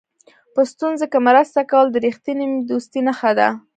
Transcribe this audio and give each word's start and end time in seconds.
په 0.53 0.61
ستونزو 0.71 1.05
کې 1.11 1.19
مرسته 1.27 1.61
کول 1.71 1.87
د 1.91 1.97
رښتینې 2.05 2.47
دوستۍ 2.69 3.01
نښه 3.07 3.31
ده. 3.39 3.47